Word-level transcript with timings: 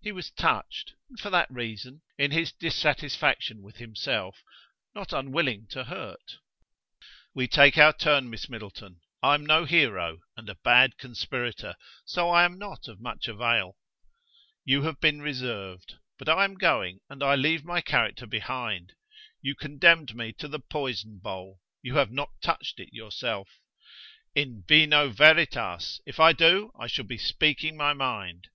He 0.00 0.12
was 0.12 0.30
touched, 0.30 0.92
and 1.08 1.18
for 1.18 1.28
that 1.30 1.50
reason, 1.50 2.02
in 2.16 2.30
his 2.30 2.52
dissatisfaction 2.52 3.62
with 3.62 3.78
himself, 3.78 4.44
not 4.94 5.12
unwilling 5.12 5.66
to 5.70 5.82
hurt. 5.82 6.36
"We 7.34 7.48
take 7.48 7.76
our 7.76 7.92
turn, 7.92 8.30
Miss 8.30 8.48
Middleton. 8.48 9.00
I'm 9.24 9.44
no 9.44 9.64
hero, 9.64 10.20
and 10.36 10.48
a 10.48 10.54
bad 10.54 10.96
conspirator, 10.98 11.74
so 12.04 12.30
I 12.30 12.44
am 12.44 12.58
not 12.58 12.86
of 12.86 13.00
much 13.00 13.26
avail." 13.26 13.76
"You 14.64 14.82
have 14.82 15.00
been 15.00 15.20
reserved 15.20 15.96
but 16.16 16.28
I 16.28 16.44
am 16.44 16.54
going, 16.54 17.00
and 17.10 17.20
I 17.20 17.34
leave 17.34 17.64
my 17.64 17.80
character 17.80 18.24
behind. 18.28 18.92
You 19.42 19.56
condemned 19.56 20.14
me 20.14 20.32
to 20.34 20.46
the 20.46 20.60
poison 20.60 21.18
bowl; 21.18 21.60
you 21.82 21.96
have 21.96 22.12
not 22.12 22.30
touched 22.40 22.78
it 22.78 22.92
yourself" 22.92 23.48
"In 24.32 24.62
vino 24.68 25.08
veritas: 25.08 26.00
if 26.06 26.20
I 26.20 26.32
do 26.32 26.70
I 26.78 26.86
shall 26.86 27.06
be 27.06 27.18
speaking 27.18 27.76
my 27.76 27.94
mind." 27.94 28.46